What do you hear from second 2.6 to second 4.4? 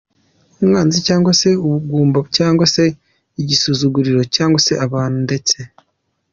se igisuzuguriro,